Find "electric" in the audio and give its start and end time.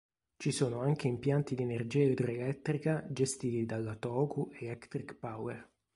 4.55-5.13